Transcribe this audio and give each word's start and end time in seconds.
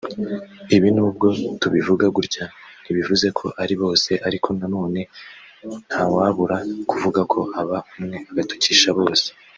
Ibi 0.75 0.89
nubwo 0.95 1.25
tubivuga 1.61 2.05
gutya 2.17 2.45
ntibivuze 2.81 3.27
ko 3.37 3.45
ari 3.61 3.75
bose 3.81 4.11
ariko 4.27 4.47
nanone 4.57 5.01
ntawabura 5.87 6.57
kuvuga 6.89 7.21
ko 7.33 7.39
aba 7.61 7.77
umwe 7.97 8.17
agatukisha 8.31 8.89
bose 8.99 9.27